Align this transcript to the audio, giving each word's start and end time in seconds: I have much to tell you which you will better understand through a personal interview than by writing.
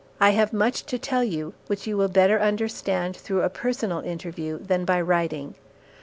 I 0.19 0.31
have 0.31 0.51
much 0.51 0.87
to 0.87 0.97
tell 0.97 1.23
you 1.23 1.53
which 1.67 1.85
you 1.85 1.95
will 1.95 2.07
better 2.07 2.39
understand 2.41 3.15
through 3.15 3.43
a 3.43 3.49
personal 3.49 3.99
interview 3.99 4.57
than 4.57 4.83
by 4.83 4.99
writing. 4.99 5.53